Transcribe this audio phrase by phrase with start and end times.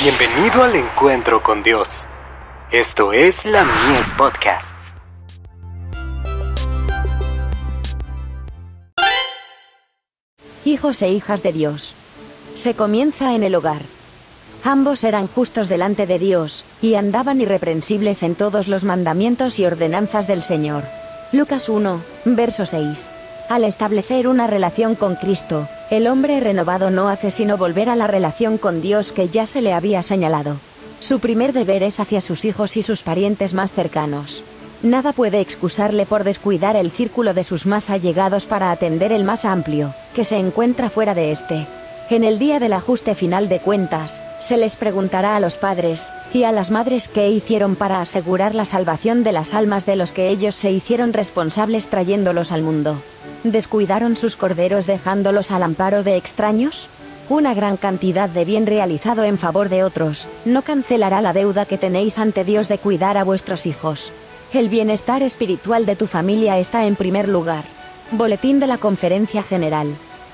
[0.00, 2.06] Bienvenido al encuentro con Dios.
[2.70, 4.94] Esto es la Mies Podcasts.
[10.64, 11.96] Hijos e hijas de Dios.
[12.54, 13.82] Se comienza en el hogar.
[14.62, 20.28] Ambos eran justos delante de Dios, y andaban irreprensibles en todos los mandamientos y ordenanzas
[20.28, 20.84] del Señor.
[21.32, 23.10] Lucas 1, verso 6.
[23.48, 28.06] Al establecer una relación con Cristo, el hombre renovado no hace sino volver a la
[28.06, 30.56] relación con Dios que ya se le había señalado.
[31.00, 34.42] Su primer deber es hacia sus hijos y sus parientes más cercanos.
[34.82, 39.44] Nada puede excusarle por descuidar el círculo de sus más allegados para atender el más
[39.44, 41.66] amplio, que se encuentra fuera de este.
[42.10, 46.44] En el día del ajuste final de cuentas, se les preguntará a los padres y
[46.44, 50.28] a las madres qué hicieron para asegurar la salvación de las almas de los que
[50.28, 53.02] ellos se hicieron responsables trayéndolos al mundo.
[53.44, 56.88] ¿Descuidaron sus corderos dejándolos al amparo de extraños?
[57.28, 61.76] Una gran cantidad de bien realizado en favor de otros, no cancelará la deuda que
[61.76, 64.14] tenéis ante Dios de cuidar a vuestros hijos.
[64.54, 67.64] El bienestar espiritual de tu familia está en primer lugar.
[68.12, 69.88] Boletín de la Conferencia General.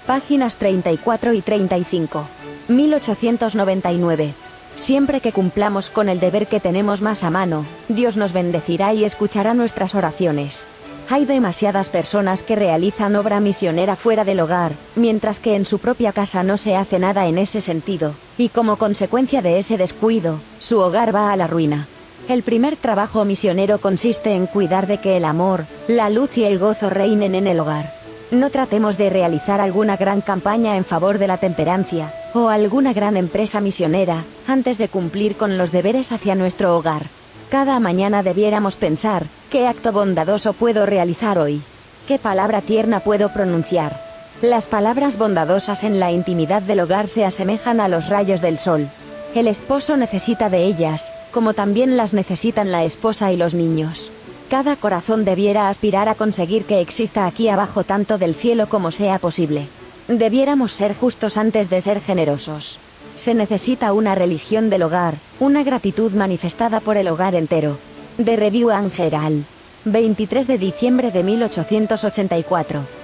[0.07, 2.27] Páginas 34 y 35.
[2.69, 4.35] 1899.
[4.77, 9.05] Siempre que cumplamos con el deber que tenemos más a mano, Dios nos bendecirá y
[9.05, 10.69] escuchará nuestras oraciones.
[11.09, 16.13] Hay demasiadas personas que realizan obra misionera fuera del hogar, mientras que en su propia
[16.13, 20.81] casa no se hace nada en ese sentido, y como consecuencia de ese descuido, su
[20.81, 21.87] hogar va a la ruina.
[22.29, 26.59] El primer trabajo misionero consiste en cuidar de que el amor, la luz y el
[26.59, 28.04] gozo reinen en el hogar.
[28.31, 33.17] No tratemos de realizar alguna gran campaña en favor de la temperancia, o alguna gran
[33.17, 37.03] empresa misionera, antes de cumplir con los deberes hacia nuestro hogar.
[37.51, 41.63] Cada mañana debiéramos pensar, ¿qué acto bondadoso puedo realizar hoy?
[42.09, 44.01] ¿Qué palabra tierna puedo pronunciar?
[44.43, 48.89] Las palabras bondadosas en la intimidad del hogar se asemejan a los rayos del sol.
[49.35, 54.11] El esposo necesita de ellas, como también las necesitan la esposa y los niños.
[54.55, 59.19] Cada corazón debiera aspirar a conseguir que exista aquí abajo tanto del cielo como sea
[59.19, 59.67] posible.
[60.07, 62.79] Debiéramos ser justos antes de ser generosos.
[63.17, 67.79] Se necesita una religión del hogar, una gratitud manifestada por el hogar entero.
[68.17, 69.45] De Review Angeral.
[69.87, 73.04] 23 de diciembre de 1884.